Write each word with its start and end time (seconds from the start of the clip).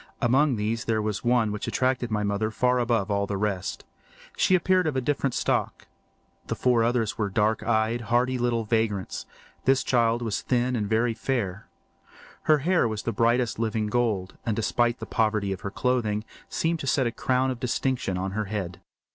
Among 0.19 0.55
these 0.55 0.85
there 0.85 0.99
was 0.99 1.23
one 1.23 1.51
which 1.51 1.67
attracted 1.67 2.09
my 2.09 2.23
mother 2.23 2.49
far 2.49 2.79
above 2.79 3.11
all 3.11 3.27
the 3.27 3.37
rest. 3.37 3.85
She 4.35 4.55
appeared 4.55 4.87
of 4.87 4.95
a 4.95 4.99
different 4.99 5.35
stock. 5.35 5.85
The 6.47 6.55
four 6.55 6.83
others 6.83 7.19
were 7.19 7.29
dark 7.29 7.61
eyed, 7.61 8.01
hardy 8.01 8.39
little 8.39 8.63
vagrants; 8.63 9.27
this 9.65 9.83
child 9.83 10.23
was 10.23 10.41
thin 10.41 10.75
and 10.75 10.89
very 10.89 11.13
fair. 11.13 11.67
Her 12.49 12.57
hair 12.65 12.87
was 12.87 13.03
the 13.03 13.13
brightest 13.13 13.59
living 13.59 13.85
gold, 13.85 14.37
and 14.43 14.55
despite 14.55 14.97
the 14.97 15.05
poverty 15.05 15.51
of 15.53 15.61
her 15.61 15.69
clothing, 15.69 16.23
seemed 16.49 16.79
to 16.79 16.87
set 16.87 17.05
a 17.05 17.11
crown 17.11 17.51
of 17.51 17.59
distinction 17.59 18.17
on 18.17 18.31
her 18.31 18.45
head. 18.45 18.81